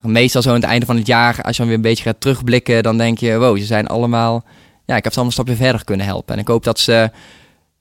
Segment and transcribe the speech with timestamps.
[0.00, 2.20] Meestal zo aan het einde van het jaar, als je dan weer een beetje gaat
[2.20, 4.44] terugblikken, dan denk je, wow, ze zijn allemaal,
[4.86, 6.34] ja, ik heb ze allemaal een stapje verder kunnen helpen.
[6.34, 7.10] En ik hoop dat ze,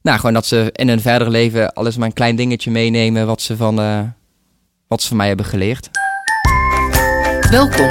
[0.02, 3.42] nou, gewoon dat ze in hun verdere leven alles maar een klein dingetje meenemen wat
[3.42, 4.00] ze van, uh,
[4.88, 5.90] wat ze van mij hebben geleerd.
[7.50, 7.90] Welkom.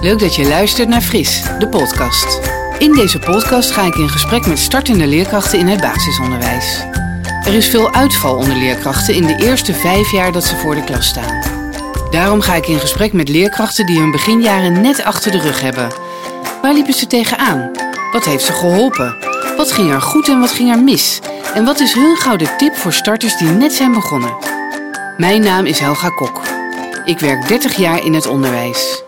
[0.00, 2.50] Leuk dat je luistert naar Fris, de podcast.
[2.78, 6.84] In deze podcast ga ik in gesprek met startende leerkrachten in het basisonderwijs.
[7.44, 10.84] Er is veel uitval onder leerkrachten in de eerste vijf jaar dat ze voor de
[10.84, 11.59] klas staan.
[12.10, 15.88] Daarom ga ik in gesprek met leerkrachten die hun beginjaren net achter de rug hebben.
[16.62, 17.70] Waar liepen ze tegenaan?
[18.12, 19.16] Wat heeft ze geholpen?
[19.56, 21.20] Wat ging er goed en wat ging er mis?
[21.54, 24.36] En wat is hun gouden tip voor starters die net zijn begonnen?
[25.16, 26.40] Mijn naam is Helga Kok.
[27.04, 29.02] Ik werk 30 jaar in het onderwijs.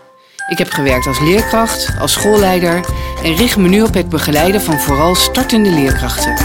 [0.47, 2.85] Ik heb gewerkt als leerkracht, als schoolleider
[3.23, 6.35] en richt me nu op het begeleiden van vooral startende leerkrachten.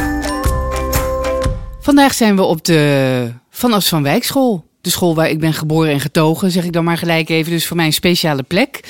[1.81, 4.68] Vandaag zijn we op de Van As van Wijkschool.
[4.81, 7.53] De school waar ik ben geboren en getogen, zeg ik dan maar gelijk even.
[7.53, 8.81] Dus voor mij een speciale plek.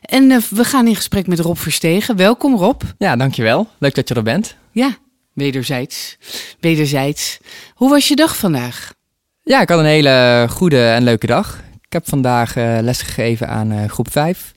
[0.00, 2.16] En uh, we gaan in gesprek met Rob Verstegen.
[2.16, 2.82] Welkom Rob.
[2.98, 3.68] Ja, dankjewel.
[3.78, 4.56] Leuk dat je er bent.
[4.72, 4.96] Ja,
[5.32, 6.16] wederzijds.
[6.60, 7.38] Wederzijds.
[7.74, 8.92] Hoe was je dag vandaag?
[9.42, 11.60] Ja, ik had een hele goede en leuke dag.
[11.80, 14.52] Ik heb vandaag uh, les gegeven aan uh, groep 5.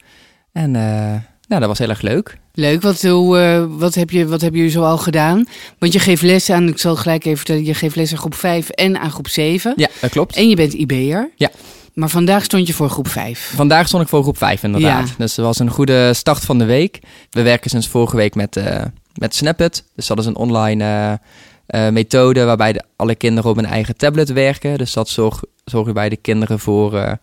[0.51, 2.37] En nou, dat was heel erg leuk.
[2.55, 5.45] Leuk, wat, hoe, uh, wat, heb je, wat heb je zo al gedaan?
[5.77, 8.35] Want je geeft les aan, ik zal gelijk even vertellen, je geeft les aan groep
[8.35, 9.73] 5 en aan groep 7.
[9.75, 10.35] Ja, dat klopt.
[10.35, 11.29] En je bent IB'er.
[11.35, 11.49] Ja.
[11.93, 13.51] Maar vandaag stond je voor groep 5.
[13.55, 15.07] Vandaag stond ik voor groep 5, inderdaad.
[15.07, 15.13] Ja.
[15.17, 16.99] Dus het was een goede start van de week.
[17.29, 18.81] We werken sinds vorige week met, uh,
[19.13, 19.83] met Snapit.
[19.95, 21.19] Dus dat is een online
[21.67, 24.77] uh, methode waarbij de, alle kinderen op hun eigen tablet werken.
[24.77, 27.17] Dus dat zorgt zorg bij de kinderen voor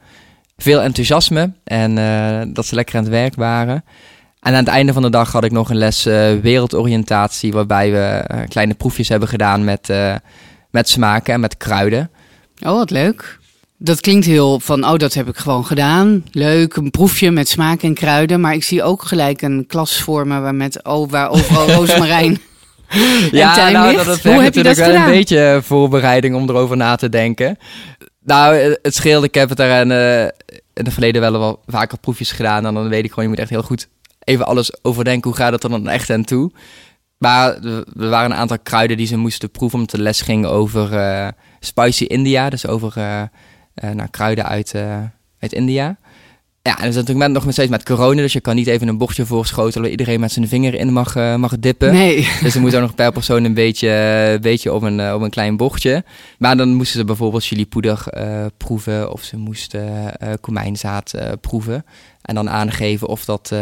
[0.57, 1.95] veel enthousiasme en
[2.53, 3.85] dat ze lekker aan het werk waren.
[4.43, 7.91] En aan het einde van de dag had ik nog een les uh, wereldoriëntatie, waarbij
[7.91, 10.15] we uh, kleine proefjes hebben gedaan met, uh,
[10.71, 12.11] met smaken en met kruiden.
[12.63, 13.39] Oh, wat leuk.
[13.79, 16.25] Dat klinkt heel van, oh, dat heb ik gewoon gedaan.
[16.31, 18.41] Leuk, een proefje met smaken en kruiden.
[18.41, 22.41] Maar ik zie ook gelijk een klas vormen waar met, oh, waar overal roosmarijn
[23.31, 25.05] ja, nou, dat, dat Hoe heb je dat wel gedaan?
[25.05, 27.59] een beetje voorbereiding om erover na te denken.
[28.25, 29.27] Nou, het scheelde.
[29.27, 29.91] Ik heb het er in,
[30.73, 32.67] in het verleden wel, wel vaker proefjes gedaan.
[32.67, 33.89] En dan weet ik gewoon, je moet echt heel goed
[34.25, 35.31] even alles overdenken.
[35.31, 36.53] Hoe gaat het er dan echt aan toe?
[37.19, 39.79] Maar er waren een aantal kruiden die ze moesten proeven.
[39.79, 41.29] Omdat de les ging over uh,
[41.61, 42.51] spicy India.
[42.51, 43.23] Dus over uh,
[43.85, 44.75] uh, nou, kruiden uit,
[45.39, 45.97] uit India.
[46.63, 48.21] Ja, en is natuurlijk met, nog steeds met corona.
[48.21, 51.15] Dus je kan niet even een bochtje voorschotelen waar iedereen met zijn vinger in mag,
[51.15, 51.93] mag dippen.
[51.93, 52.29] Nee.
[52.43, 55.57] Dus er moet ook nog per persoon een beetje, beetje op, een, op een klein
[55.57, 56.05] bochtje.
[56.39, 58.05] Maar dan moesten ze bijvoorbeeld chilipoeder
[58.57, 59.13] proeven.
[59.13, 61.85] Of ze moesten komijnzaad proeven.
[62.23, 63.53] En dan aangeven of dat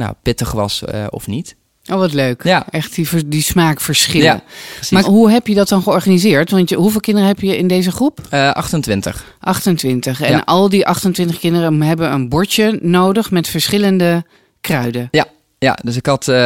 [0.00, 1.56] nou, pittig was uh, of niet.
[1.90, 2.44] Oh, wat leuk.
[2.44, 2.66] Ja.
[2.70, 4.24] Echt die, die smaakverschillen.
[4.24, 4.42] Ja,
[4.90, 6.50] maar hoe heb je dat dan georganiseerd?
[6.50, 8.20] Want je, hoeveel kinderen heb je in deze groep?
[8.34, 9.24] Uh, 28.
[9.40, 10.20] 28.
[10.20, 10.42] En ja.
[10.44, 14.24] al die 28 kinderen hebben een bordje nodig met verschillende
[14.60, 15.08] kruiden.
[15.10, 15.26] Ja,
[15.58, 16.36] ja, dus ik had, uh,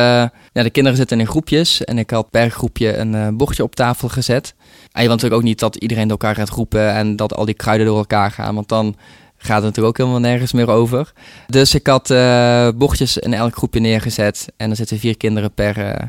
[0.53, 3.75] ja, de kinderen zitten in groepjes en ik had per groepje een uh, bordje op
[3.75, 4.55] tafel gezet.
[4.59, 7.45] En je wilt natuurlijk ook niet dat iedereen door elkaar gaat roepen en dat al
[7.45, 8.97] die kruiden door elkaar gaan, want dan
[9.45, 11.13] gaat het natuurlijk ook helemaal nergens meer over.
[11.47, 14.47] Dus ik had uh, bochtjes in elk groepje neergezet.
[14.57, 16.09] En er zitten vier kinderen per, uh,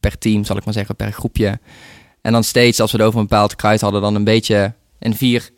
[0.00, 1.58] per team, zal ik maar zeggen, per groepje.
[2.20, 5.14] En dan steeds, als we het over een bepaald kruid hadden, dan een beetje in
[5.14, 5.50] vier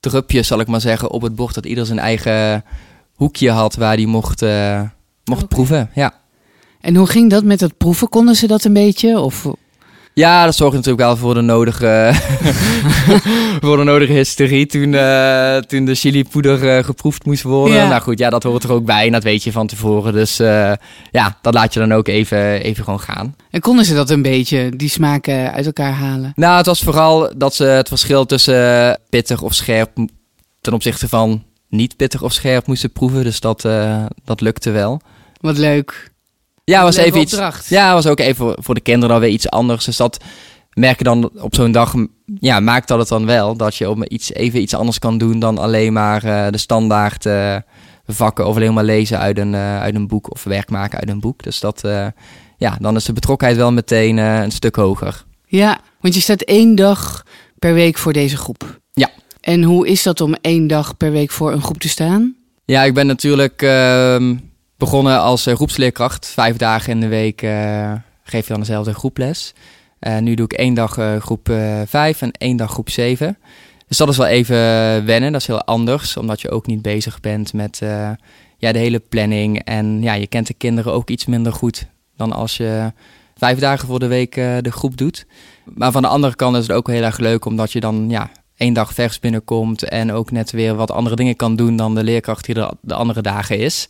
[0.00, 1.54] drupjes, zal ik maar zeggen, op het bord.
[1.54, 2.64] Dat ieder zijn eigen
[3.14, 4.80] hoekje had waar hij mocht, uh,
[5.24, 5.56] mocht okay.
[5.56, 5.90] proeven.
[5.94, 6.14] Ja.
[6.80, 8.08] En hoe ging dat met het proeven?
[8.08, 9.20] Konden ze dat een beetje?
[9.20, 9.46] Of...
[10.20, 12.10] Ja, dat zorgde natuurlijk wel voor de nodige,
[13.64, 17.76] voor de nodige hysterie toen, uh, toen de chilipoeder uh, geproefd moest worden.
[17.76, 17.88] Ja.
[17.88, 20.12] Nou goed, ja, dat hoort er ook bij en dat weet je van tevoren.
[20.12, 20.72] Dus uh,
[21.10, 23.34] ja, dat laat je dan ook even, even gewoon gaan.
[23.50, 26.32] En konden ze dat een beetje, die smaken uit elkaar halen?
[26.34, 29.90] Nou, het was vooral dat ze het verschil tussen pittig of scherp
[30.60, 33.24] ten opzichte van niet pittig of scherp moesten proeven.
[33.24, 33.68] Dus dat,
[34.24, 35.00] dat lukte wel.
[35.40, 36.10] Wat leuk.
[36.70, 37.40] Ja, was even iets.
[37.68, 39.84] Ja, was ook even voor de kinderen dan weer iets anders.
[39.84, 40.24] Dus dat
[40.72, 41.94] merken dan op zo'n dag.
[42.40, 45.38] Ja, maakt dat het dan wel dat je op iets, even iets anders kan doen
[45.38, 47.56] dan alleen maar uh, de standaard uh,
[48.06, 51.08] vakken of alleen maar lezen uit een, uh, uit een boek of werk maken uit
[51.08, 51.42] een boek.
[51.42, 51.88] Dus dat,
[52.56, 55.24] ja, dan is de betrokkenheid wel meteen een stuk hoger.
[55.46, 57.24] Ja, want je staat één dag
[57.58, 58.80] per week voor deze groep.
[58.92, 59.10] Ja.
[59.40, 62.34] En hoe is dat om één dag per week voor een groep te staan?
[62.64, 64.34] Ja, ik ben natuurlijk ehm,
[64.80, 66.26] begonnen als uh, groepsleerkracht.
[66.26, 67.92] Vijf dagen in de week uh,
[68.22, 69.54] geef je dan dezelfde groeples.
[70.00, 71.52] Uh, nu doe ik één dag groep
[71.86, 73.38] 5 en één dag groep 7.
[73.88, 74.56] Dus dat is wel even
[75.04, 75.32] wennen.
[75.32, 77.78] Dat is heel anders, omdat je ook niet bezig bent met
[78.58, 79.64] ja, de hele planning.
[79.64, 81.86] En ja, je kent de kinderen ook iets minder goed
[82.16, 82.92] dan als je
[83.36, 85.26] vijf dagen voor de week de groep doet.
[85.64, 88.30] Maar van de andere kant is het ook heel erg leuk, omdat je dan ja,
[88.56, 92.04] één dag vers binnenkomt en ook net weer wat andere dingen kan doen dan de
[92.04, 93.88] leerkracht die er de andere dagen is.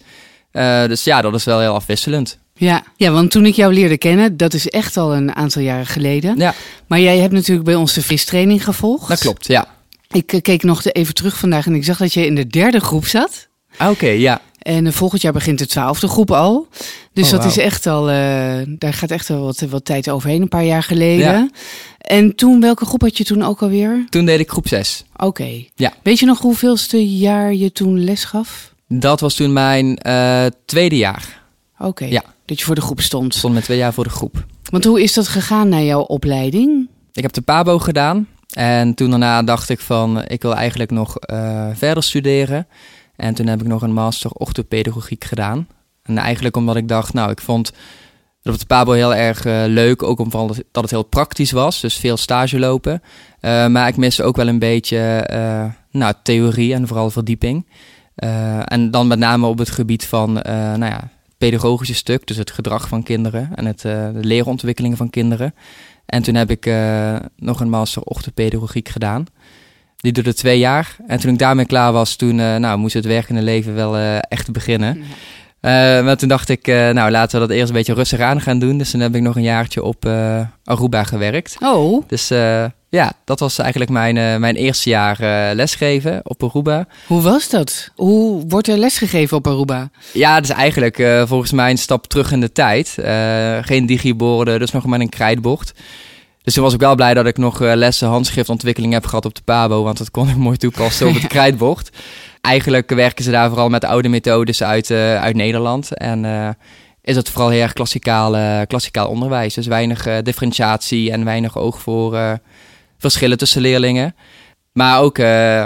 [0.53, 2.39] Uh, dus ja, dat is wel heel afwisselend.
[2.55, 5.87] Ja, ja, want toen ik jou leerde kennen, dat is echt al een aantal jaren
[5.87, 6.39] geleden.
[6.39, 6.55] Ja.
[6.87, 9.09] Maar jij hebt natuurlijk bij ons de gevolgd.
[9.09, 9.67] Dat klopt, ja.
[10.13, 12.81] Ik uh, keek nog even terug vandaag en ik zag dat je in de derde
[12.81, 13.49] groep zat.
[13.77, 14.41] Ah, Oké, ja.
[14.59, 16.69] En uh, volgend jaar begint de twaalfde groep al.
[17.13, 18.15] Dus Oh, dat is echt al, uh,
[18.67, 21.27] daar gaat echt wel wat, wat tijd overheen, een paar jaar geleden.
[21.27, 21.51] Ja.
[21.99, 24.07] En toen, welke groep had je toen ook alweer?
[24.09, 25.05] Toen deed ik groep 6.
[25.17, 25.65] Oké.
[25.75, 25.93] Ja.
[26.03, 28.70] Weet je nog hoeveelste jaar je toen les gaf?
[28.93, 31.43] Dat was toen mijn eh, tweede jaar.
[31.79, 32.05] Oké.
[32.05, 32.23] Ja.
[32.45, 33.33] Dat je voor de groep stond.
[33.33, 34.45] Ik stond met twee jaar voor de groep.
[34.71, 36.89] Want hoe is dat gegaan na jouw opleiding?
[37.13, 38.29] Ik heb de PABO gedaan.
[38.51, 42.67] En toen daarna dacht ik van, ik wil eigenlijk nog eh, verder studeren.
[43.17, 45.69] En toen heb ik nog een master orthopedagogiek gedaan.
[46.03, 47.73] En eigenlijk omdat ik dacht, nou, ik vond
[48.43, 50.03] dat op de PABO heel erg eh, leuk.
[50.03, 53.03] Ook omdat het, dat het heel praktisch was, dus veel stage lopen.
[53.41, 55.27] Maar ik miste ook wel een beetje
[55.91, 57.65] nou, theorie en vooral verdieping.
[58.21, 62.27] Eh, en dan met name op het gebied van, eh, nou ja, het pedagogische stuk.
[62.27, 65.55] Dus het gedrag van kinderen en het, eh, de leerontwikkelingen van kinderen.
[66.07, 66.71] En toen heb ik
[67.37, 69.27] nog een master orthopedagogiek gedaan.
[69.97, 70.97] Die duurde twee jaar.
[71.07, 73.97] En toen ik daarmee klaar was, toen nou, moest het werkende leven wel
[74.29, 75.03] echt beginnen.
[76.05, 78.79] Maar toen dacht ik, nou laten we dat eerst een beetje rustig aan gaan doen.
[78.79, 80.07] Dus toen heb ik nog een jaartje op
[80.65, 81.57] Aruba gewerkt.
[81.61, 82.31] Oh, Dus
[82.91, 86.87] ja, dat was eigenlijk mijn, eh, mijn eerste jaar eh, lesgeven op Aruba.
[87.07, 87.91] hoe was dat?
[87.95, 89.91] Hoe wordt er lesgegeven op Aruba?
[90.13, 92.99] Ja, het is eigenlijk eh, volgens mij een stap terug in de tijd.
[93.67, 95.73] Geen digiborden, dus nog maar een krijtbord.
[96.43, 99.43] Dus toen was ik wel blij dat ik nog lessen handschriftontwikkeling heb gehad op de
[99.45, 101.91] PABO, want dat kon ik mooi toepassen op het krijtbord.
[102.41, 105.95] Eigenlijk werken ze daar vooral met oude methodes uit, uit Nederland.
[105.95, 106.57] En
[107.03, 109.55] is het vooral heel erg klassikaal, klassikaal onderwijs.
[109.55, 112.41] Dus weinig differentiatie en weinig oog voor
[113.01, 114.15] verschillen tussen leerlingen.
[114.73, 115.65] Maar ook eh,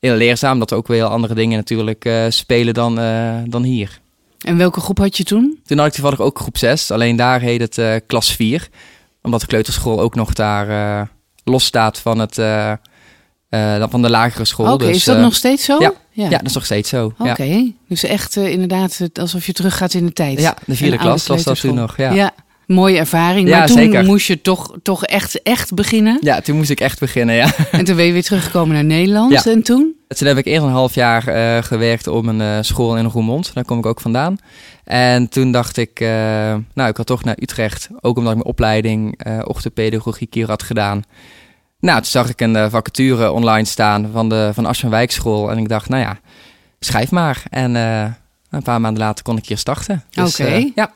[0.00, 3.62] heel leerzaam dat er ook weer heel andere dingen natuurlijk eh, spelen dan, eh, dan
[3.62, 4.00] hier.
[4.38, 5.60] En welke groep had je toen?
[5.64, 8.68] Toen had ik toevallig ook groep 6, alleen daar heet het klas 4.
[9.22, 11.08] Omdat de kleuterschool ook nog daar
[11.44, 12.34] los staat van, het,
[13.90, 14.72] van de lagere school.
[14.72, 15.76] Oké, dus, is dat nog steeds zo?
[15.78, 15.92] ja.
[16.10, 17.12] Ja, Ja, dat is nog steeds zo.
[17.18, 17.66] Oké, Ja.
[17.88, 20.40] dus echt inderdaad alsof je teruggaat in de tijd.
[20.40, 21.96] ja, de vierde klas was dat toen nog.
[21.96, 22.12] Ja.
[22.12, 22.32] Ja.
[22.66, 23.48] Mooie ervaring.
[23.48, 24.04] Ja, maar toen zeker.
[24.04, 26.42] moest je toch, toch echt, echt beginnen.
[26.42, 27.52] toen moest ik echt beginnen, ja.
[27.70, 29.32] En toen ben je weer teruggekomen naar Nederland.
[29.32, 29.44] Ja.
[29.44, 29.94] En toen?
[30.08, 33.54] Toen heb ik eerst een half jaar eh, gewerkt op een eh, school in Roermond.
[33.54, 34.38] Daar kom ik ook vandaan.
[34.84, 36.08] En toen dacht ik, eh,
[36.74, 37.88] nou, ik had toch naar Utrecht.
[38.00, 41.02] Ook omdat ik mijn opleiding orthopedagogiek hier had gedaan.
[41.80, 45.50] Nou, toen zag ik een vacature online staan van de van Wijkschool.
[45.50, 46.18] En ik dacht, nou ja,
[46.80, 47.42] schrijf maar.
[47.50, 47.74] En
[48.50, 50.04] een paar maanden later kon ik hier starten.
[50.10, 50.70] Dus, Oké.
[50.74, 50.90] ja.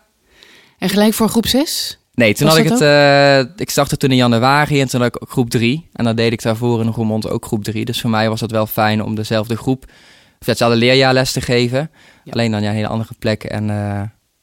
[0.81, 1.99] En gelijk voor groep 6?
[2.15, 2.81] Nee, toen Was had ik het.
[2.81, 5.89] eh, ik startte toen in januari en toen had ik groep 3.
[5.93, 7.85] En dan deed ik daarvoor in Roermond ook groep 3.
[7.85, 9.85] Dus voor mij was het wel fijn om dezelfde groep,
[10.41, 11.91] of hetzelfde leerjaar les te geven.
[12.25, 12.33] Ja.
[12.33, 14.03] Alleen dan ja, een hele andere plek en eh,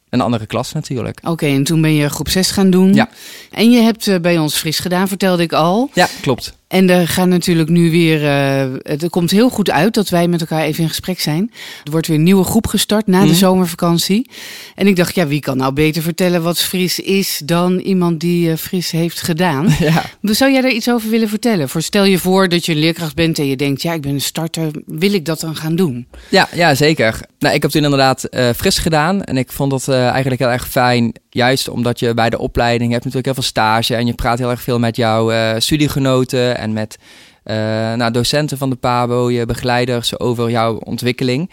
[0.09, 1.19] een andere klas natuurlijk.
[1.23, 2.93] Oké, en toen ben je groep 6 gaan doen.
[2.93, 3.09] Ja.
[3.51, 5.89] En je hebt eh, bij ons fris gedaan, vertelde ik al.
[5.93, 6.53] Ja, klopt.
[6.67, 8.25] En er gaan natuurlijk nu weer.
[8.25, 11.51] eh, het komt heel goed uit dat wij met elkaar even in gesprek zijn.
[11.83, 13.35] Er wordt weer een nieuwe groep gestart na de Mhm.
[13.35, 14.29] zomervakantie.
[14.75, 18.51] En ik dacht, ja, wie kan nou beter vertellen wat fris is dan iemand die
[18.51, 19.67] eh, fris heeft gedaan?
[19.79, 20.03] Ja.
[20.21, 21.69] Zou jij daar iets over willen vertellen?
[21.69, 24.13] Voor stel je voor dat je een leerkracht bent en je denkt, ja, ik ben
[24.13, 26.07] een starter, wil ik dat dan gaan doen?
[26.29, 27.19] Ja, ja, zeker.
[27.39, 29.23] Nou, ik heb toen inderdaad eh, fris gedaan.
[29.23, 31.13] En ik vond dat eigenlijk heel erg fijn.
[31.37, 33.95] Juist omdat je bij de opleiding hebt natuurlijk heel veel stage.
[33.95, 36.97] En je praat heel erg veel met jouw eh, studiegenoten en met
[37.43, 37.55] eh,
[37.93, 41.51] nou, docenten van de PABO, je begeleiders over jouw ontwikkeling.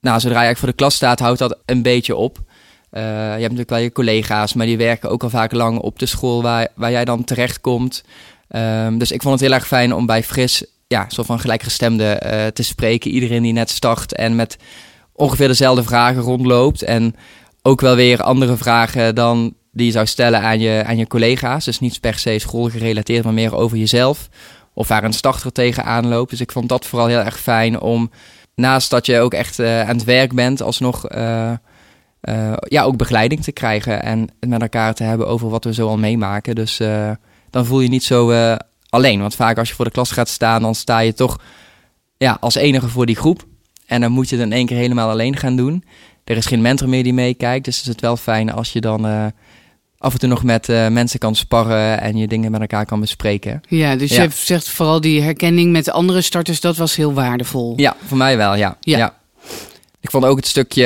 [0.00, 2.38] Nou, zodra je eigenlijk voor de klas staat, houdt dat een beetje op.
[2.90, 5.98] Eh, je hebt natuurlijk wel je collega's, maar die werken ook al vaak lang op
[5.98, 8.04] de school waar, waar jij dan terechtkomt.
[8.48, 12.50] Ehm, dus ik vond het heel erg fijn om bij Fris ja, soort van gelijkgestemde
[12.54, 13.10] te spreken.
[13.10, 14.56] Iedereen die net start en met
[15.12, 16.82] ongeveer dezelfde vragen rondloopt.
[16.82, 17.14] En
[17.62, 21.64] ook wel weer andere vragen dan die je zou stellen aan je, aan je collega's.
[21.64, 24.28] Dus niet per se schoolgerelateerd, maar meer over jezelf.
[24.74, 26.30] Of waar een starter tegenaan loopt.
[26.30, 28.10] Dus ik vond dat vooral heel erg fijn om,
[28.54, 31.50] naast dat je ook echt eh, aan het werk bent, alsnog eh,
[32.20, 34.02] eh, ja, ook begeleiding te krijgen.
[34.02, 36.54] En met elkaar te hebben over wat we zo al meemaken.
[36.54, 36.80] Dus
[37.50, 38.32] dan voel je niet zo
[38.88, 39.20] alleen.
[39.20, 41.38] Want vaak als je voor de klas gaat staan, dan sta je toch
[42.16, 43.44] ja, als enige voor die groep.
[43.86, 45.84] En dan moet je het in één keer helemaal alleen gaan doen.
[46.24, 47.64] Er is geen mentor meer die meekijkt.
[47.64, 49.26] Dus is het wel fijn als je dan eh,
[49.98, 53.00] af en toe nog met eh, mensen kan sparren en je dingen met elkaar kan
[53.00, 53.60] bespreken.
[53.68, 54.22] Ja, dus Ja.
[54.22, 57.72] je zegt vooral die herkenning met andere starters, dat was heel waardevol.
[57.76, 58.76] Ja, voor mij wel, ja.
[58.80, 59.14] Ja.
[60.00, 60.84] Ik vond ook het stukje,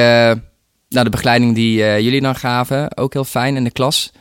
[0.89, 4.13] nou, de begeleiding die eh, jullie dan gaven, ook heel fijn in de klas.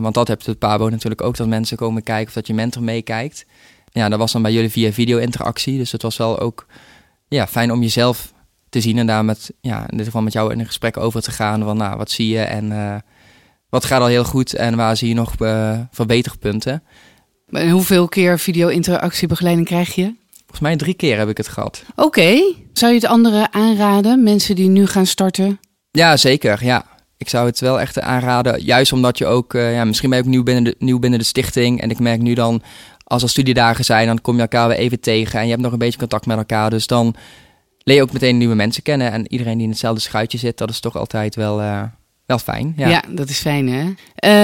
[0.00, 2.82] Want dat hebt het Pabo natuurlijk ook, dat mensen komen kijken of dat je mentor
[2.82, 3.46] meekijkt.
[3.92, 5.78] ja, dat was dan bij jullie via video-interactie.
[5.78, 6.66] Dus het was wel ook
[7.28, 8.32] ja, fijn om jezelf
[8.68, 11.22] te zien en daar met, ja, in dit geval met jou in een gesprek over
[11.22, 11.62] te gaan.
[11.62, 12.94] Van nou, wat zie je en uh,
[13.68, 16.82] wat gaat al heel goed en waar zie je nog uh, verbeterpunten.
[17.50, 20.14] En hoeveel keer video-interactiebegeleiding krijg je?
[20.38, 21.82] Volgens mij drie keer heb ik het gehad.
[21.96, 22.54] Oké.
[22.72, 25.60] Zou je het anderen aanraden, mensen die nu gaan starten?
[25.90, 26.64] Ja, zeker.
[26.64, 26.84] Ja.
[27.16, 28.62] Ik zou het wel echt aanraden.
[28.62, 31.24] Juist omdat je ook, uh, ja, misschien ben ook nieuw binnen, de, nieuw binnen de
[31.24, 31.80] stichting.
[31.80, 32.62] En ik merk nu dan,
[33.04, 35.38] als er studiedagen zijn, dan kom je elkaar weer even tegen.
[35.38, 36.70] En je hebt nog een beetje contact met elkaar.
[36.70, 37.14] Dus dan
[37.88, 39.12] leer je ook meteen nieuwe mensen kennen.
[39.12, 41.82] En iedereen die in hetzelfde schuitje zit, dat is toch altijd wel, uh,
[42.26, 42.74] wel fijn.
[42.76, 42.88] Ja.
[42.88, 43.02] ja.
[43.08, 43.82] dat is fijn hè.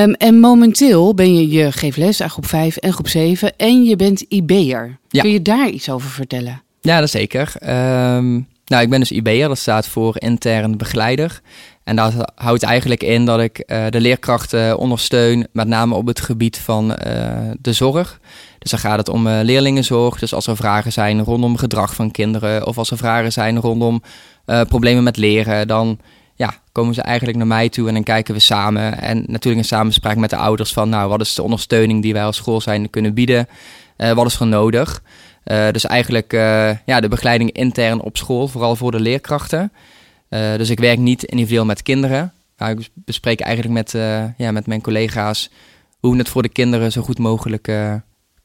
[0.03, 3.85] Um, en momenteel ben je, je geeft les aan groep 5 en groep 7 en
[3.85, 4.99] je bent IB'er.
[5.09, 5.23] Ja.
[5.23, 6.63] Kun je daar iets over vertellen?
[6.81, 7.53] Ja, dat zeker.
[8.17, 11.41] Um, nou, ik ben dus IB'er, dat staat voor intern begeleider.
[11.85, 16.21] En dat houdt eigenlijk in dat ik uh, de leerkrachten ondersteun, met name op het
[16.21, 16.97] gebied van uh,
[17.61, 18.21] de zorg.
[18.59, 20.19] Dus dan gaat het om uh, leerlingenzorg.
[20.19, 24.03] Dus als er vragen zijn rondom gedrag van kinderen, of als er vragen zijn rondom
[24.69, 25.99] problemen met leren, dan
[26.35, 29.01] ja, komen ze eigenlijk naar mij toe en dan kijken we samen.
[29.01, 32.25] En natuurlijk in samenspraak met de ouders van, nou, wat is de ondersteuning die wij
[32.25, 33.49] als school zijn kunnen bieden?
[33.97, 35.03] wat is er nodig?
[35.45, 36.33] dus eigenlijk
[36.85, 39.73] ja, de begeleiding intern op school, vooral voor de leerkrachten.
[40.31, 42.33] Uh, dus ik werk niet individueel met kinderen.
[42.59, 45.51] Maar ik bespreek eigenlijk met, uh, ja, met mijn collega's
[46.01, 47.95] hoe we het voor de kinderen zo goed mogelijk uh,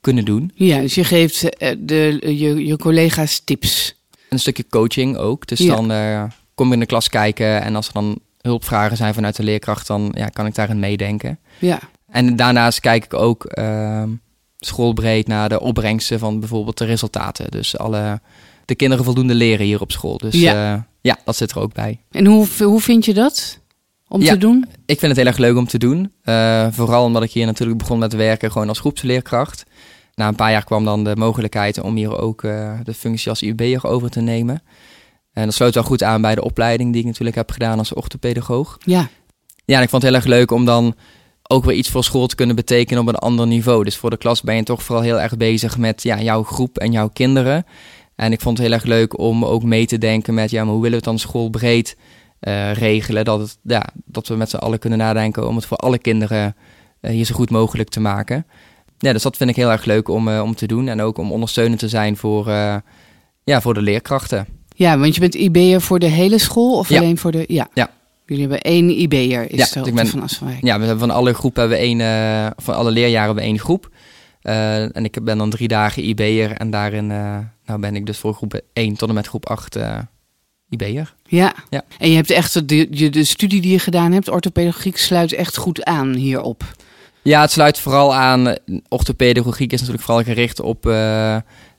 [0.01, 0.51] kunnen doen.
[0.55, 1.41] Ja, dus je geeft
[1.79, 3.95] de, je, je collega's tips.
[4.29, 5.47] Een stukje coaching ook.
[5.47, 5.75] Dus ja.
[5.75, 9.43] dan kom ik in de klas kijken en als er dan hulpvragen zijn vanuit de
[9.43, 11.39] leerkracht, dan ja, kan ik daarin meedenken.
[11.59, 11.79] Ja.
[12.11, 14.09] En daarnaast kijk ik ook ehm,
[14.57, 17.51] schoolbreed naar de opbrengsten van bijvoorbeeld de resultaten.
[17.51, 18.21] Dus alle
[18.65, 20.17] de kinderen voldoende leren hier op school.
[20.17, 22.01] Dus ja, uh, ja dat zit er ook bij.
[22.11, 23.59] En hoe, hoe vind je dat
[24.07, 24.65] om ja, te doen?
[24.85, 26.11] Ik vind het heel erg leuk om te doen.
[26.23, 29.65] Uh, vooral omdat ik hier natuurlijk begon met werken gewoon als groepsleerkracht.
[30.15, 33.41] Na een paar jaar kwam dan de mogelijkheid om hier ook uh, de functie als
[33.41, 34.63] IB'er over te nemen.
[35.33, 37.93] En dat sloot wel goed aan bij de opleiding die ik natuurlijk heb gedaan als
[37.93, 38.77] orthopedagoog.
[38.85, 39.09] Ja.
[39.65, 40.95] Ja, en ik vond het heel erg leuk om dan
[41.51, 43.83] ook weer iets voor school te kunnen betekenen op een ander niveau.
[43.83, 46.77] Dus voor de klas ben je toch vooral heel erg bezig met ja, jouw groep
[46.77, 47.65] en jouw kinderen.
[48.19, 50.73] En ik vond het heel erg leuk om ook mee te denken met, ja, maar
[50.73, 51.97] hoe willen we het dan schoolbreed
[52.41, 53.25] uh, regelen?
[53.25, 56.55] Dat, het, ja, dat we met z'n allen kunnen nadenken om het voor alle kinderen
[57.01, 58.45] uh, hier zo goed mogelijk te maken.
[58.97, 60.87] Ja, dus dat vind ik heel erg leuk om, uh, om te doen.
[60.87, 62.47] En ook om ondersteunend te zijn voor,
[63.43, 64.47] ja, voor de leerkrachten.
[64.75, 66.99] Ja, want je bent IB'er voor de hele school of ja.
[66.99, 67.43] alleen voor de...
[67.47, 67.67] Ja.
[67.73, 67.89] ja.
[68.25, 70.63] Jullie hebben één IB'er, is ja, ik ben, van Assenwijk.
[70.63, 73.59] Ja, we hebben van alle groepen hebben we één, van alle leerjaren hebben we één
[73.59, 73.89] groep.
[74.43, 78.17] Uh, en ik ben dan drie dagen IB'er en daarin uh, nou ben ik dus
[78.17, 79.97] voor groep 1 tot en met groep 8 uh,
[80.69, 81.15] IB'er.
[81.25, 81.53] Ja.
[81.69, 85.57] ja, en je hebt echt de, de studie die je gedaan hebt, orthopedagogiek, sluit echt
[85.57, 86.63] goed aan hierop.
[87.21, 88.55] Ja, het sluit vooral aan.
[88.87, 90.85] Orthopedagogiek is natuurlijk vooral gericht op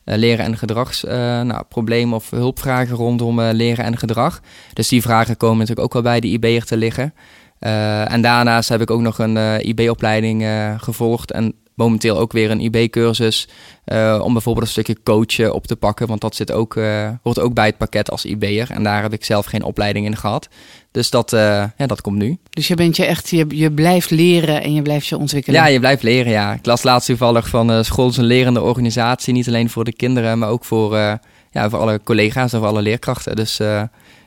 [0.05, 4.40] leren en gedragsproblemen nou, of hulpvragen rondom leren en gedrag.
[4.73, 7.14] Dus die vragen komen natuurlijk ook wel bij de IB'er te liggen.
[7.59, 10.45] en daarnaast heb ik ook nog een IB-opleiding
[10.79, 13.49] gevolgd en momenteel ook weer een IB-cursus
[13.87, 16.06] uh, om bijvoorbeeld een stukje coachen op te pakken.
[16.06, 18.70] Want dat zit ook, uh, hoort ook bij het pakket als IB'er.
[18.70, 20.49] En daar heb ik zelf geen opleiding in gehad.
[20.90, 21.40] Dus dat, uh,
[21.76, 22.38] ja, dat komt nu.
[22.50, 25.60] Dus je bent je echt, je, je blijft leren en je blijft je ontwikkelen.
[25.60, 26.52] Ja, je blijft leren, ja.
[26.52, 29.32] Ik las laatst toevallig van school is een lerende organisatie.
[29.32, 30.96] Niet alleen voor de kinderen, maar ook voor,
[31.50, 33.37] ja, voor alle collega's en voor alle leerkrachten.
[33.37, 33.56] Dus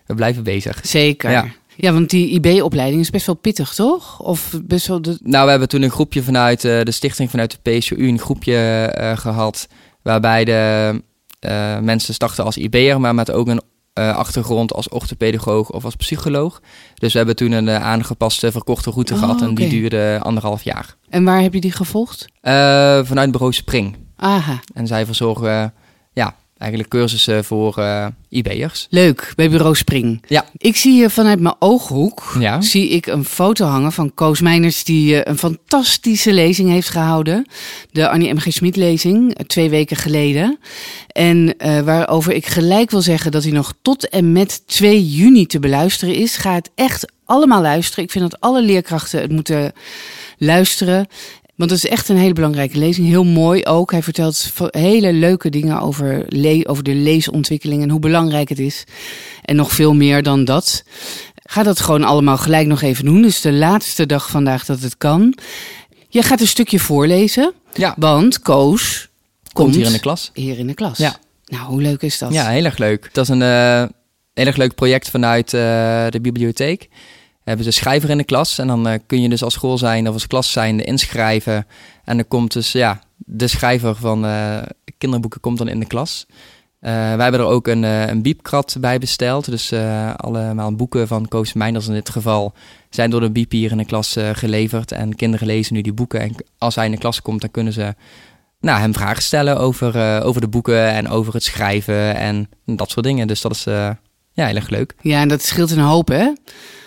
[0.06, 0.80] we blijven bezig.
[0.84, 1.32] Zeker.
[1.32, 1.46] Ja.
[1.76, 4.20] Ja, want die IB-opleiding is best wel pittig, toch?
[4.20, 5.18] Of best wel de...
[5.24, 8.94] Nou, we hebben toen een groepje vanuit uh, de stichting, vanuit de PSU, een groepje
[9.00, 9.68] uh, gehad.
[10.02, 11.02] Waarbij de
[11.42, 13.62] uh, mensen starten als IB'er, maar met ook een
[13.94, 16.62] achtergrond als orthopedagoog of als psycholoog.
[16.94, 20.96] Dus we hebben toen een aangepaste verkorte route Oh, gehad en die duurde anderhalf jaar.
[21.10, 22.26] En waar heb je die gevolgd?
[23.08, 23.96] vanuit bureau Spring.
[24.16, 25.74] Aha, En zij verzorgen
[26.14, 28.88] ja, eigenlijk cursussen voor eh IB'ers.
[28.90, 30.24] leuk, bij bureau Spring.
[30.28, 30.46] Ja.
[30.58, 32.62] Ik zie hier vanuit mijn ooghoek Ja.
[32.62, 34.84] zie ik een foto hangen van Koos Meiners...
[34.84, 37.46] die eh, een fantastische lezing heeft gehouden.
[37.92, 38.46] De Annie M.G.
[38.48, 40.60] Schmid lezing, eh, twee weken geleden.
[41.08, 41.56] En
[41.86, 46.16] waarover ik gelijk wil zeggen dat hij nog tot en met 2 juni te beluisteren
[46.16, 46.38] is.
[46.38, 48.04] Ga het echt allemaal luisteren.
[48.04, 49.72] Ik vind dat alle leerkrachten het moeten
[50.38, 51.08] luisteren.
[51.56, 53.08] Want het is echt een hele belangrijke lezing.
[53.08, 53.92] Heel mooi ook.
[53.92, 58.84] Hij vertelt hele leuke dingen over, le- over de leesontwikkeling en hoe belangrijk het is.
[59.42, 60.84] En nog veel meer dan dat.
[61.36, 63.22] Ga dat gewoon allemaal gelijk nog even doen.
[63.22, 65.38] Dus de laatste dag vandaag dat het kan.
[66.10, 67.54] Je gaat een stukje voorlezen.
[67.74, 69.10] Ja, Want Koos
[69.44, 70.30] komt, komt hier in de klas.
[70.34, 70.98] hier in de klas.
[70.98, 71.16] Ja.
[71.46, 72.34] Nou, hoe leuk is dat?
[72.34, 73.10] Ja, heel erg leuk.
[73.12, 73.84] Dat is een eh,
[74.34, 75.60] heel erg leuk project vanuit eh,
[76.10, 76.90] de bibliotheek.
[77.44, 78.58] Hebben ze schrijver in de klas.
[78.58, 81.66] En dan kun je dus als school zijn of als klas zijn inschrijven.
[82.04, 84.26] En dan komt dus ja, de schrijver van
[84.98, 86.26] kinderboeken komt dan in de klas.
[86.80, 89.46] wij hebben er ook een, een biepkrat bij besteld.
[89.46, 89.74] Dus
[90.16, 92.54] allemaal boeken van Koos Meinders in dit geval
[92.90, 94.92] zijn door de biep hier in de klas geleverd.
[94.92, 96.20] En kinderen lezen nu die boeken.
[96.20, 97.96] En als hij in de klas komt, dan kunnen ze
[98.60, 103.06] nou, hem vragen stellen over, over de boeken en over het schrijven en dat soort
[103.06, 103.28] dingen.
[103.28, 103.64] Dus dat is
[104.34, 104.96] ja, heel erg leuk.
[105.02, 106.32] Ja, en dat scheelt een hoop, hè?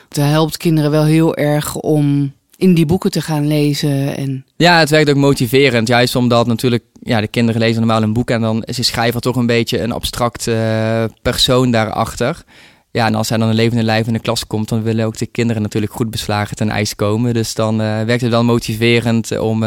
[0.09, 4.17] Het helpt kinderen wel heel erg om in die boeken te gaan lezen.
[4.17, 4.47] En...
[4.57, 5.89] Ja, het werkt ook motiverend.
[5.89, 9.21] Juist omdat natuurlijk, ja, de kinderen lezen normaal een boek en dan is de schrijver
[9.21, 12.43] toch een beetje een abstract uh, persoon daarachter.
[12.91, 15.19] Ja, en als hij dan een levende lijf in de klas komt, dan willen ook
[15.19, 17.35] de kinderen natuurlijk goed beslagen ten ijs komen.
[17.35, 19.65] Dus dan werkt het wel motiverend om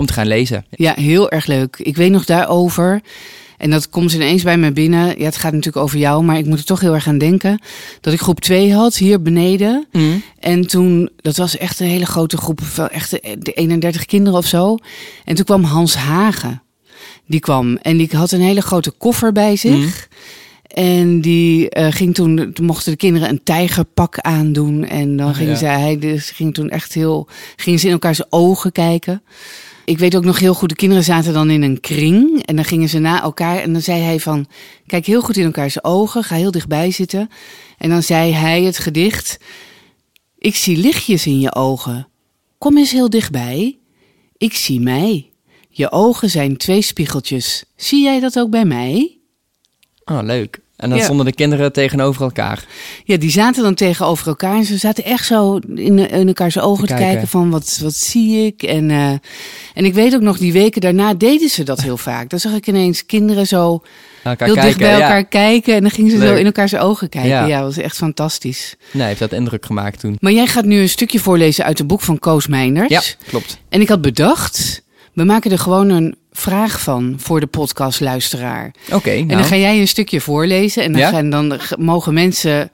[0.00, 0.64] om te gaan lezen.
[0.70, 1.76] Ja, heel erg leuk.
[1.78, 3.00] Ik weet nog daarover.
[3.60, 5.18] En dat komt ineens bij me binnen.
[5.18, 7.60] Ja, het gaat natuurlijk over jou, maar ik moet er toch heel erg aan denken.
[8.00, 9.86] Dat ik groep 2 had hier beneden.
[9.92, 10.22] Mm.
[10.38, 14.76] En toen, dat was echt een hele grote groep, echt de 31 kinderen of zo.
[15.24, 16.62] En toen kwam Hans Hagen.
[17.26, 19.72] Die kwam en die had een hele grote koffer bij zich.
[19.72, 20.18] Mm.
[20.66, 24.84] En die uh, ging toen, toen mochten de kinderen een tijgerpak aandoen.
[24.84, 25.78] En dan oh, ging ja.
[25.78, 29.22] hij, dus ging toen echt heel, gingen ze in elkaar zijn ogen kijken
[29.84, 32.46] ik weet ook nog heel goed, de kinderen zaten dan in een kring.
[32.46, 33.58] En dan gingen ze na elkaar.
[33.58, 34.46] En dan zei hij van,
[34.86, 36.24] kijk heel goed in elkaar zijn ogen.
[36.24, 37.30] Ga heel dichtbij zitten.
[37.78, 39.38] En dan zei hij het gedicht.
[40.38, 42.08] Ik zie lichtjes in je ogen.
[42.58, 43.78] Kom eens heel dichtbij.
[44.36, 45.30] Ik zie mij.
[45.68, 47.64] Je ogen zijn twee spiegeltjes.
[47.76, 49.18] Zie jij dat ook bij mij?
[50.04, 50.60] Oh, leuk.
[50.80, 52.64] En dan stonden de kinderen tegenover elkaar.
[53.04, 54.56] Ja, die zaten dan tegenover elkaar.
[54.56, 57.28] En ze zaten echt zo in, in elkaars ogen te kijken.
[57.28, 58.62] van wat, wat zie ik.
[58.62, 59.10] En, uh,
[59.74, 62.30] en ik weet ook nog, die weken daarna deden ze dat heel vaak.
[62.30, 63.82] Dan zag ik ineens kinderen zo
[64.22, 65.74] heel kijken, dicht bij elkaar kijken.
[65.74, 67.48] En dan gingen ze zo in elkaars ogen kijken.
[67.48, 67.60] Ja.
[67.60, 68.76] dat was echt fantastisch.
[68.92, 70.16] Nee, heeft dat indruk gemaakt toen.
[70.20, 72.88] Maar jij gaat nu een stukje voorlezen uit een boek van Koos Meinders.
[72.88, 73.58] Ja, klopt.
[73.68, 74.82] En ik had bedacht,
[75.12, 78.74] we maken er gewoon een vraag van voor de podcastluisteraar.
[78.92, 79.10] Oké.
[79.10, 79.48] En dan nou.
[79.48, 82.70] ga jij een stukje voorlezen en dan, gaan, dan mogen mensen,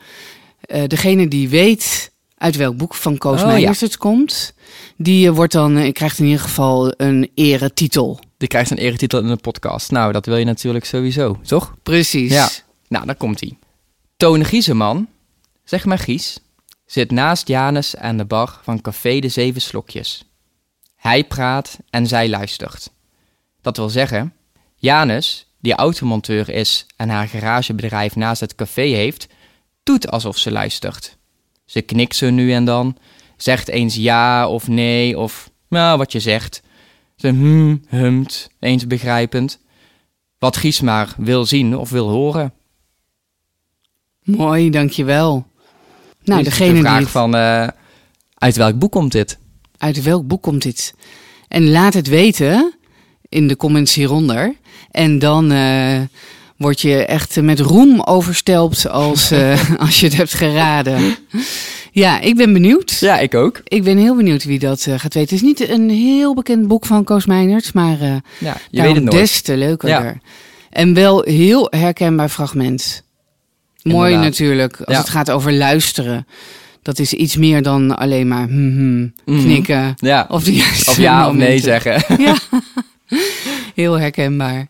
[0.67, 4.55] uh, degene die weet uit welk boek van Koos oh, Meijers het komt,
[4.97, 8.21] die uh, wordt dan, uh, krijgt in ieder geval een eretitel.
[8.39, 9.91] Die krijgt een eretitel in de podcast.
[9.91, 11.75] Nou, dat wil je natuurlijk sowieso, toch?
[11.83, 12.33] Precies.
[12.33, 12.49] Ja.
[12.89, 13.59] Nou, dan komt hij.
[14.17, 15.09] Toon Gieseman,
[15.65, 16.39] zeg maar Gies,
[16.87, 20.25] zit naast Janus aan de bar van Café de Zeven Slokjes.
[20.97, 22.91] Hij praat en zij luistert.
[23.67, 24.33] Dat wil zeggen,
[24.75, 29.27] Janus, die automonteur is en haar garagebedrijf naast het café heeft,
[29.83, 31.17] doet alsof ze luistert.
[31.65, 32.97] Ze knikt zo nu en dan,
[33.37, 36.63] zegt eens ja of nee of nou wat je zegt.
[37.17, 39.59] Ze hm, humt, eens begrijpend.
[40.39, 42.53] Wat Gies maar wil zien of wil horen.
[44.23, 45.47] Mooi, dankjewel.
[46.25, 47.69] Nou, dus degene de vraag die van uh,
[48.35, 49.39] uit welk boek komt dit?
[49.79, 50.95] Uit welk boek komt dit?
[51.49, 52.76] En laat het weten
[53.37, 54.55] in de comments hieronder.
[54.91, 56.01] En dan uh,
[56.57, 61.17] word je echt met roem overstelpt als, uh, als je het hebt geraden.
[61.93, 62.97] Ja, ik ben benieuwd.
[63.01, 63.61] Ja, ik ook.
[63.65, 65.37] Ik ben heel benieuwd wie dat uh, gaat weten.
[65.37, 68.95] Het is niet een heel bekend boek van Koos Meinerts, maar uh, ja, je weet
[68.95, 69.17] het nooit.
[69.17, 69.89] des te leuker.
[69.89, 70.15] Ja.
[70.71, 73.03] En wel heel herkenbaar fragment.
[73.83, 76.27] Mooi natuurlijk, als het gaat over luisteren.
[76.83, 79.41] Dat is iets meer dan alleen maar hmm, mhm.
[79.41, 79.95] knikken.
[79.97, 80.27] Ja.
[80.29, 82.05] Of, die of ja of nee zeggen.
[82.19, 82.37] Ja.
[83.75, 84.67] Heel herkenbaar.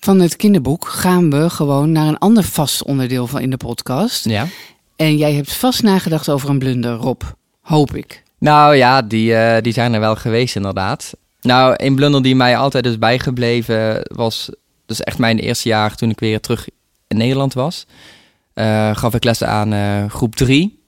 [0.00, 4.24] Van het kinderboek gaan we gewoon naar een ander vast onderdeel van in de podcast.
[4.24, 4.46] Ja.
[4.96, 7.22] En jij hebt vast nagedacht over een blunder, Rob.
[7.60, 8.22] Hoop ik.
[8.38, 11.12] Nou ja, die, uh, die zijn er wel geweest inderdaad.
[11.40, 14.50] Nou, een blunder die mij altijd is bijgebleven was...
[14.86, 16.68] Dus echt mijn eerste jaar toen ik weer terug
[17.08, 17.86] in Nederland was.
[18.54, 20.83] Uh, gaf ik lessen aan uh, groep 3.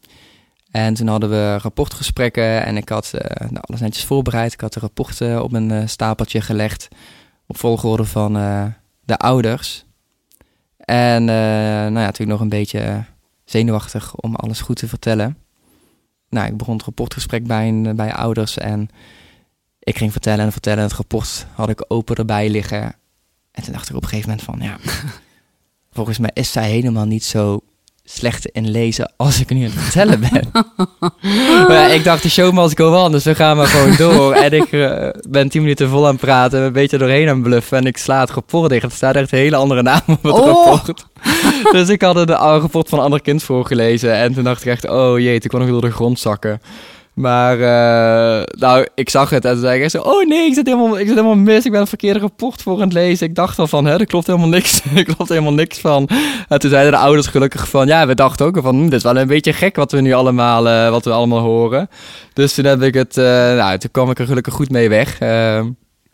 [0.76, 4.52] En toen hadden we rapportgesprekken en ik had uh, nou, alles netjes voorbereid.
[4.52, 6.88] Ik had de rapporten op een uh, stapeltje gelegd
[7.46, 8.64] op volgorde van uh,
[9.04, 9.84] de ouders.
[10.76, 13.04] En nou ja, natuurlijk nog een beetje
[13.44, 15.38] zenuwachtig om alles goed te vertellen.
[16.28, 18.88] Nou, ik begon het rapportgesprek bij, bij ouders en
[19.78, 20.82] ik ging vertellen en vertellen.
[20.82, 22.82] Het rapport had ik open erbij liggen.
[23.50, 24.78] En toen dacht ik op een gegeven moment van, ja,
[25.96, 27.60] volgens mij is zij helemaal niet zo
[28.08, 30.50] slecht in lezen als ik nu aan het vertellen ben.
[31.68, 34.32] maar ik dacht, de show must go on, dus we gaan maar gewoon door.
[34.32, 37.78] en ik uh, ben tien minuten vol aan het praten, een beetje doorheen aan bluffen.
[37.78, 38.82] En ik sla het rapport dicht.
[38.82, 40.46] Er staat echt een hele andere naam op het oh.
[40.46, 41.06] rapport.
[41.72, 44.14] dus ik had het rapport van een ander kind voorgelezen.
[44.14, 46.60] En toen dacht ik echt, oh jee, toen kon ik door de grond zakken.
[47.16, 50.66] Maar, uh, nou, ik zag het en toen zei ik zo, oh nee, ik zit,
[50.66, 51.64] helemaal, ik zit helemaal mis.
[51.64, 53.26] Ik ben het verkeerde rapport voor aan het lezen.
[53.26, 54.80] Ik dacht al van, hè, er klopt helemaal niks.
[54.94, 56.08] er klopt helemaal niks van.
[56.48, 59.02] En toen zeiden de ouders gelukkig van, ja, we dachten ook van, hm, dit is
[59.02, 61.88] wel een beetje gek wat we nu allemaal, uh, wat we allemaal horen.
[62.32, 65.20] Dus toen heb ik het, uh, nou, toen kwam ik er gelukkig goed mee weg.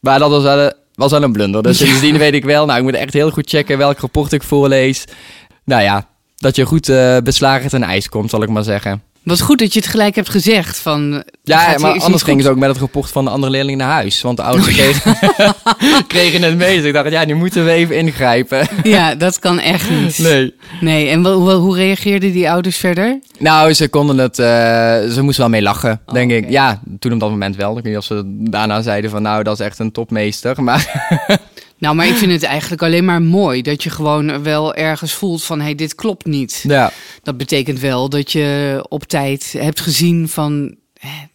[0.00, 1.62] maar dat was wel, was wel een blunder.
[1.62, 4.42] Dus sindsdien weet ik wel, nou, ik moet echt heel goed checken welk rapport ik
[4.42, 5.04] voorlees.
[5.64, 6.92] Nou ja, dat je goed
[7.24, 9.02] beslagen ten ijs komt, zal ik maar zeggen.
[9.22, 10.78] Wat goed dat je het gelijk hebt gezegd.
[10.78, 13.92] Van, ja, maar anders gingen ze ook met het rapport van de andere leerling naar
[13.92, 14.22] huis.
[14.22, 14.66] Want de ouders
[16.06, 16.76] kregen, het mee.
[16.76, 18.68] Dus ik dacht, ja, nu moeten we even ingrijpen.
[18.82, 20.18] ja, dat kan echt niet.
[20.18, 20.54] Nee.
[20.80, 23.18] Nee, en hoe, hoe reageerden die ouders verder?
[23.38, 24.38] Nou, ze konden het...
[24.38, 24.46] Uh,
[25.12, 26.50] ze moesten wel mee lachen, oh, denk ik.
[26.50, 27.68] Ja, toen op dat moment wel.
[27.68, 30.62] Ik weet niet of ze daarna zeiden van, nou, dat is echt een topmeester.
[30.62, 31.10] Maar...
[31.82, 35.44] Nou, maar ik vind het eigenlijk alleen maar mooi dat je gewoon wel ergens voelt
[35.44, 36.64] van hé, hey, dit klopt niet.
[36.68, 36.92] Ja.
[37.22, 40.76] Dat betekent wel dat je op tijd hebt gezien van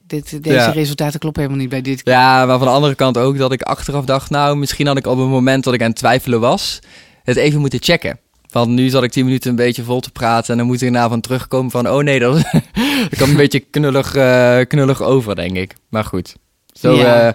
[0.06, 2.02] dit, deze resultaten kloppen helemaal niet bij dit.
[2.04, 5.08] Ja, maar van de andere kant ook dat ik achteraf dacht, nou, misschien had ik
[5.08, 6.80] op het moment dat ik aan het twijfelen was,
[7.24, 8.20] het even moeten checken.
[8.52, 10.82] Want nu zat ik tien minuten een beetje vol te praten en dan moet ik
[10.82, 12.34] daarna van terugkomen van, oh nee, dat,
[13.10, 15.74] dat kan een beetje knullig, uh, knullig over, denk ik.
[15.90, 16.36] Maar goed,
[16.74, 17.28] zo, ja.
[17.28, 17.34] uh,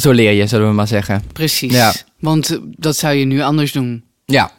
[0.00, 1.22] zo leer je, zullen we maar zeggen.
[1.32, 1.72] Precies.
[1.72, 1.94] Ja.
[2.18, 4.04] Want eh, dat zou je nu anders doen.
[4.24, 4.50] Ja.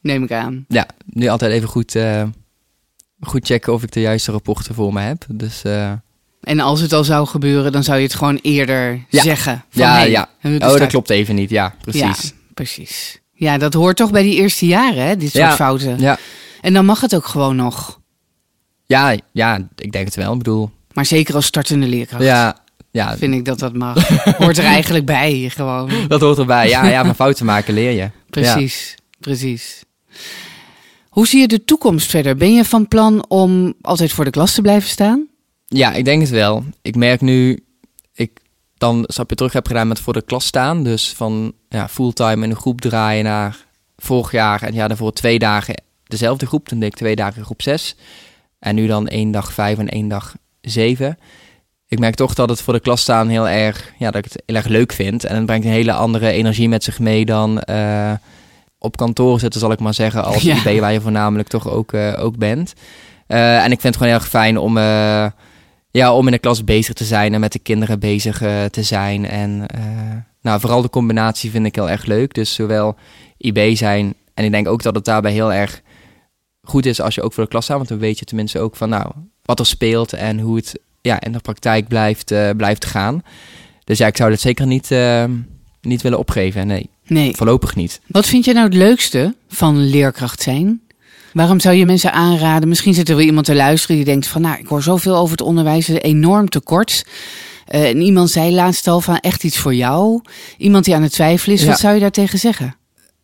[0.00, 0.64] Neem ik aan.
[0.68, 2.22] Ja, nu altijd even goed, uh,
[3.20, 5.24] goed checken of ik de juiste rapporten voor me heb.
[5.28, 5.92] Dus, uh...
[6.40, 9.22] En als het al zou gebeuren, dan zou je het gewoon eerder ja.
[9.22, 9.64] zeggen.
[9.70, 10.28] Van, ja, ja.
[10.42, 11.50] Oh, dat klopt even niet.
[11.50, 12.00] Ja, precies.
[12.00, 13.20] Ja, precies.
[13.32, 15.16] Ja, dat hoort toch bij die eerste jaren, hè?
[15.16, 15.54] Dit soort ja.
[15.54, 16.00] fouten.
[16.00, 16.18] Ja.
[16.60, 18.00] En dan mag het ook gewoon nog.
[18.86, 20.32] Ja, ja, ik denk het wel.
[20.32, 20.70] Ik bedoel...
[20.92, 22.24] Maar zeker als startende leerkracht.
[22.24, 22.56] Ja,
[22.96, 23.16] ja.
[23.16, 24.08] Vind ik dat dat mag.
[24.38, 25.90] hoort er eigenlijk bij, gewoon.
[26.08, 26.68] Dat hoort erbij.
[26.68, 28.10] Ja, ja, maar fouten maken leer je.
[28.30, 29.84] Precies, precies.
[31.08, 32.36] Hoe zie je de toekomst verder?
[32.36, 35.26] Ben je van plan om altijd voor de klas te blijven staan?
[35.66, 36.64] Ja, ik denk het wel.
[36.82, 37.64] Ik merk nu,
[38.12, 38.30] ik
[38.76, 40.84] dan stapje terug heb gedaan met voor de klas staan.
[40.84, 45.38] Dus van ja, fulltime in een groep draaien naar vorig jaar en ja, daarvoor twee
[45.38, 46.68] dagen dezelfde groep.
[46.68, 47.96] Toen deed ik twee dagen groep 6.
[48.58, 51.18] En nu dan één dag vijf en één dag zeven
[51.88, 54.42] ik merk toch dat het voor de klas staan heel erg, ja, dat ik het
[54.46, 55.24] heel erg leuk vind.
[55.24, 58.12] En het brengt een hele andere energie met zich mee dan uh,
[58.78, 60.56] op kantoor zitten, zal ik maar zeggen, als ja.
[60.56, 62.72] IB waar je voornamelijk toch ook, uh, ook bent.
[63.28, 64.78] Uh, en ik vind het gewoon heel erg fijn om,
[65.90, 68.38] ja, om in de klas bezig te zijn en met de kinderen bezig
[68.70, 69.26] te zijn.
[69.28, 69.66] En
[70.40, 72.34] nou, vooral de combinatie vind ik heel erg leuk.
[72.34, 72.96] Dus zowel
[73.38, 75.82] IB zijn en ik denk ook dat het daarbij heel erg
[76.62, 77.76] goed is als je ook voor de klas staat.
[77.76, 81.20] Want dan weet je tenminste ook van nou, wat er speelt en hoe het ja,
[81.20, 83.22] in de praktijk blijft, uh, blijft gaan.
[83.84, 85.24] Dus ja, ik zou dat zeker niet, uh,
[85.80, 86.66] niet willen opgeven.
[86.66, 88.00] Nee, nee, voorlopig niet.
[88.06, 90.80] Wat vind je nou het leukste van leerkracht zijn?
[91.32, 92.68] Waarom zou je mensen aanraden?
[92.68, 94.42] Misschien zit er wel iemand te luisteren die denkt van...
[94.42, 97.06] nou, ik hoor zoveel over het onderwijs, enorm tekort.
[97.74, 100.20] Uh, en iemand zei laatst al van echt iets voor jou.
[100.58, 101.68] Iemand die aan het twijfelen is, ja.
[101.68, 102.76] wat zou je daartegen zeggen?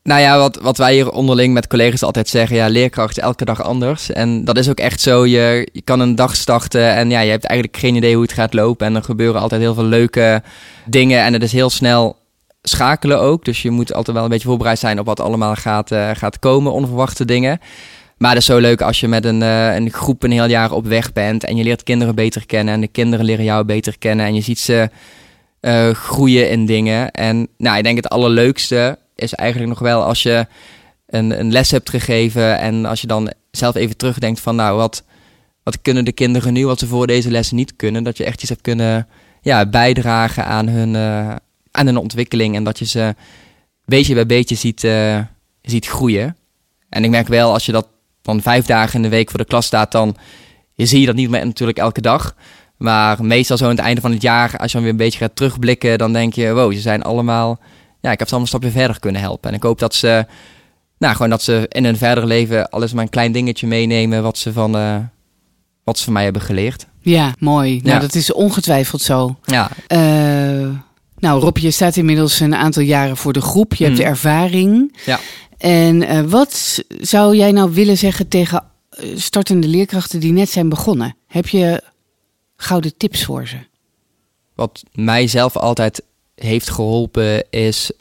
[0.02, 3.62] Nou ja, wat, wat wij hier onderling met collega's altijd zeggen, ja, leerkracht elke dag
[3.62, 4.10] anders.
[4.10, 5.26] En dat is ook echt zo.
[5.26, 8.32] Je, je kan een dag starten en ja, je hebt eigenlijk geen idee hoe het
[8.32, 8.86] gaat lopen.
[8.86, 10.42] En er gebeuren altijd heel veel leuke
[10.84, 12.16] dingen en het is heel snel
[12.62, 13.44] schakelen ook.
[13.44, 16.38] Dus je moet altijd wel een beetje voorbereid zijn op wat allemaal gaat, uh, gaat
[16.38, 17.60] komen, onverwachte dingen.
[18.18, 20.72] Maar het is zo leuk als je met een, uh, een groep een heel jaar
[20.72, 23.98] op weg bent en je leert kinderen beter kennen en de kinderen leren jou beter
[23.98, 24.90] kennen en je ziet ze
[25.60, 27.10] uh, groeien in dingen.
[27.10, 30.46] En nou, ik denk het allerleukste is eigenlijk nog wel als je
[31.06, 35.04] een, een les hebt gegeven en als je dan zelf even terugdenkt van nou, wat,
[35.62, 38.40] wat kunnen de kinderen nu wat ze voor deze lessen niet kunnen, dat je echt
[38.40, 39.08] iets hebt kunnen
[39.40, 41.34] ja, bijdragen aan hun, uh,
[41.70, 43.14] aan hun ontwikkeling en dat je ze
[43.84, 45.18] beetje bij beetje ziet, uh,
[45.62, 46.36] ziet groeien.
[46.88, 47.88] En ik merk wel, als je dat
[48.22, 50.16] dan vijf dagen in de week voor de klas staat, dan
[50.76, 52.34] zie je dat niet meer natuurlijk elke dag.
[52.76, 55.18] Maar meestal zo aan het einde van het jaar, als je dan weer een beetje
[55.18, 57.60] gaat terugblikken, dan denk je, wow, ze zijn allemaal
[58.02, 59.50] ja, ik heb ze allemaal een stapje verder kunnen helpen.
[59.50, 60.26] En ik hoop dat ze,
[60.98, 64.38] nou, gewoon dat ze in hun verdere leven alles maar een klein dingetje meenemen wat
[64.38, 64.96] ze van, uh,
[65.84, 66.86] wat ze van mij hebben geleerd.
[67.00, 67.80] Ja, mooi.
[67.82, 69.36] Nou, dat is ongetwijfeld zo.
[69.44, 69.70] Ja.
[69.88, 70.68] Uh,
[71.18, 73.74] nou, Rob, je staat inmiddels een aantal jaren voor de groep.
[73.74, 74.08] Je hebt de mm.
[74.08, 74.96] ervaring.
[75.04, 75.20] Ja.
[75.58, 78.64] En uh, wat zou jij nou willen zeggen tegen
[79.14, 81.16] startende leerkrachten die net zijn begonnen?
[81.26, 81.82] Heb je
[82.56, 83.56] gouden tips voor ze?
[84.54, 86.02] Wat mij zelf altijd
[86.34, 87.92] heeft geholpen is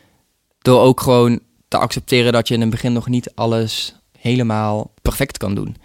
[0.59, 5.37] door ook gewoon te accepteren dat je in het begin nog niet alles helemaal perfect
[5.37, 5.75] kan doen.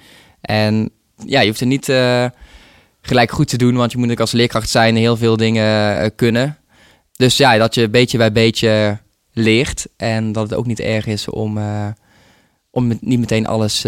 [0.41, 0.91] En
[1.25, 2.27] ja, je hoeft het niet uh,
[3.01, 6.09] gelijk goed te doen, want je moet ook als leerkracht zijn heel veel dingen uh,
[6.17, 6.59] kunnen.
[7.13, 8.99] Dus ja, dat je beetje bij beetje
[9.33, 11.89] leert en dat het ook niet erg is om, uh,
[12.71, 13.85] om niet meteen alles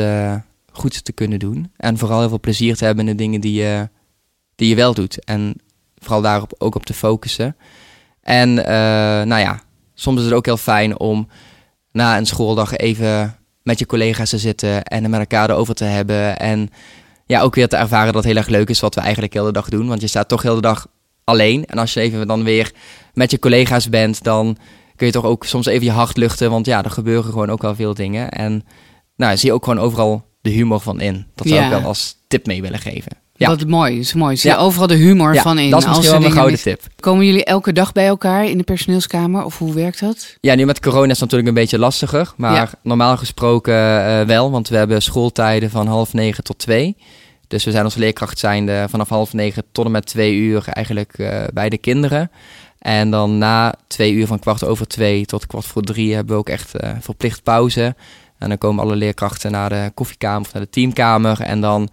[0.73, 1.73] goed te kunnen doen.
[1.77, 3.89] En vooral heel veel plezier te hebben in de dingen die je,
[4.55, 5.25] die je wel doet.
[5.25, 5.55] En
[5.99, 7.57] vooral daarop ook op te focussen.
[8.29, 8.75] En eh,
[9.27, 9.61] nou ja,
[9.95, 11.29] soms is het ook heel fijn om
[11.93, 15.85] na een schooldag even met je collega's te zitten en er met elkaar erover te
[15.85, 16.39] hebben.
[16.39, 16.71] En
[17.27, 19.39] ja, ook weer te ervaren dat het heel erg leuk is wat we eigenlijk de
[19.39, 19.89] hele dag doen.
[19.89, 20.87] Want je staat toch heel de dag
[21.25, 21.65] alleen.
[21.67, 22.73] En als je even dan weer
[23.15, 24.57] met je collega's bent, dan
[24.97, 26.51] kun je toch ook soms even je hart luchten.
[26.51, 28.29] Want ja, er gebeuren gewoon ook wel veel dingen.
[28.31, 28.65] En
[29.17, 31.27] nou, zie je ook gewoon overal de humor van in.
[31.35, 31.67] Dat zou Ja.
[31.67, 33.13] ik wel als tip mee willen geven.
[33.39, 33.49] Ja.
[33.49, 34.37] Wat mooi, dat is mooi.
[34.37, 34.63] Zie je Ja.
[34.63, 35.71] overal de humor Ja, van in.
[35.71, 36.81] dat is misschien wel een mis- tip.
[37.01, 39.45] Komen jullie elke dag bij elkaar in de personeelskamer?
[39.45, 40.37] Of hoe werkt dat?
[40.41, 42.33] Ja, nu met corona is het natuurlijk een beetje lastiger.
[42.37, 42.71] Maar Ja.
[42.83, 43.75] normaal gesproken
[44.07, 46.97] eh, wel, want we hebben schooltijden van half negen tot twee.
[47.49, 51.19] Dus we zijn als leerkracht zijnde vanaf half negen tot en met twee uur eigenlijk
[51.19, 52.31] eh, bij de kinderen.
[52.79, 56.39] En dan na twee uur van kwart over twee tot kwart voor drie hebben we
[56.41, 57.95] ook echt eh, verplicht pauze.
[58.39, 61.41] En dan komen alle leerkrachten naar de koffiekamer of naar de teamkamer.
[61.41, 61.89] En dan,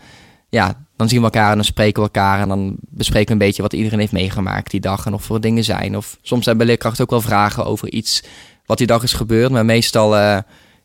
[0.50, 2.40] ja, dan zien we elkaar en dan spreken we elkaar.
[2.40, 5.06] En dan bespreken we een beetje wat iedereen heeft meegemaakt die dag.
[5.06, 5.98] En of er dingen zijn.
[5.98, 8.24] Of soms hebben leerkrachten ook wel vragen over iets
[8.66, 9.52] wat die dag is gebeurd.
[9.52, 10.38] Maar meestal eh,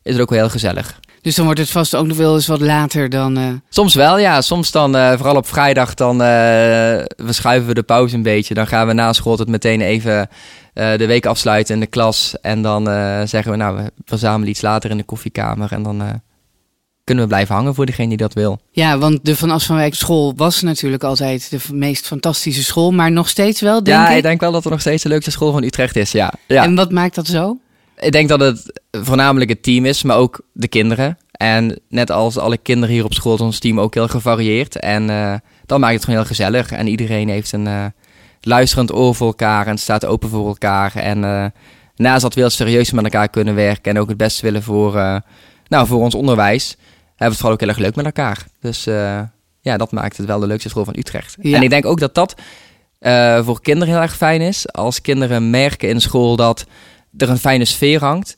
[0.03, 1.01] is het ook wel heel gezellig.
[1.23, 3.37] Dus dan wordt het vast ook nog wel eens wat later dan...
[3.37, 4.41] eh, Soms wel, ja.
[4.41, 6.17] Soms dan, eh, vooral op vrijdag, dan
[7.17, 8.55] verschuiven we de pauze een beetje.
[8.55, 10.29] Dan gaan we na school het meteen even
[10.73, 12.35] de week afsluiten in de klas.
[12.41, 12.85] En dan
[13.29, 15.73] zeggen we, nou, we verzamelen iets later in de koffiekamer.
[15.73, 16.21] En dan
[17.05, 18.61] kunnen we blijven hangen voor degene die dat wil.
[18.71, 22.91] Ja, want de Van As van Wijk school was natuurlijk altijd de meest fantastische school.
[22.91, 24.17] Maar nog steeds wel, denk ja, ik.
[24.17, 26.33] ik denk wel dat het nog steeds de leukste school van Utrecht is, ja.
[26.47, 26.65] ja.
[26.65, 27.59] En wat maakt dat zo?
[27.99, 31.19] Ik denk dat het voornamelijk het team is, maar ook de kinderen.
[31.31, 34.77] En net als alle kinderen hier op school is ons team ook heel gevarieerd.
[34.77, 35.35] En eh
[35.67, 36.71] dat maakt het gewoon heel gezellig.
[36.71, 37.85] En iedereen heeft een eh,
[38.41, 40.95] luisterend oor voor elkaar en staat open voor elkaar.
[40.95, 41.45] En eh
[41.97, 45.23] naast dat we heel serieus met elkaar kunnen werken en ook het beste willen voor,
[45.69, 46.77] nou, voor ons onderwijs,
[47.21, 48.47] hebben we het vooral ook heel erg leuk met elkaar.
[48.61, 49.21] Dus eh,
[49.61, 51.37] ja, dat maakt het wel de leukste school van Utrecht.
[51.41, 51.57] Ja.
[51.57, 52.35] En ik denk ook dat dat
[52.99, 54.73] eh, voor kinderen heel erg fijn is.
[54.73, 56.67] Als kinderen merken in school dat
[57.17, 58.37] er een fijne sfeer hangt,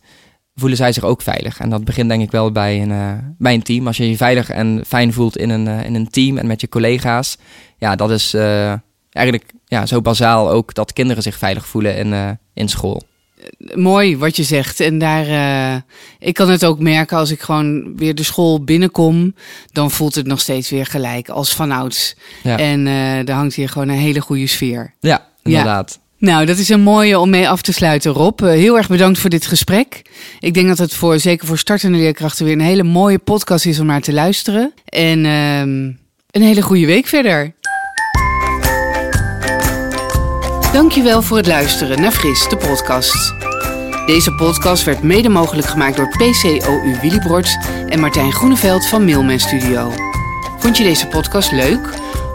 [0.54, 1.58] voelen zij zich ook veilig.
[1.58, 3.86] En dat begint denk ik wel bij een, eh, bij een team.
[3.86, 6.68] Als je je veilig en fijn voelt in een, in een team en met je
[6.68, 7.36] collega's.
[7.78, 8.34] Ja, dat is
[9.10, 13.02] eigenlijk ja, zo bazaal ook dat kinderen zich veilig voelen in, in school.
[13.74, 14.80] Mooi wat je zegt.
[14.80, 15.80] En daar, eh,
[16.18, 19.34] ik kan het ook merken als ik gewoon weer de school binnenkom.
[19.72, 22.16] Dan voelt het nog steeds weer gelijk als vanouds.
[22.42, 24.94] Ja, En eh er hangt hier gewoon een hele goede sfeer.
[25.00, 26.00] ja inderdaad.
[26.18, 28.42] Nou, dat is een mooie om mee af te sluiten, Rob.
[28.42, 30.02] Eh, heel erg bedankt voor dit gesprek.
[30.40, 33.78] Ik denk dat het voor, zeker voor startende leerkrachten weer een hele mooie podcast is
[33.80, 34.72] om naar te luisteren.
[34.84, 35.90] En ehm,
[36.30, 37.54] een hele goede week verder.
[40.72, 43.34] Dankjewel voor het luisteren naar Fris, de podcast.
[44.06, 47.56] Deze podcast werd mede mogelijk gemaakt door PCOU Willybrods
[47.88, 49.92] en Martijn Groeneveld van Mailman Studio.
[50.58, 51.88] Vond je deze podcast leuk?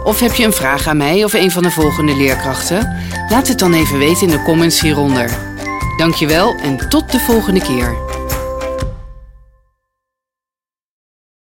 [0.04, 2.96] Of heb je een vraag aan mij of een van de volgende leerkrachten?
[3.28, 5.38] Laat het dan even weten in de comments hieronder.
[5.96, 7.96] Dankjewel en tot de volgende keer.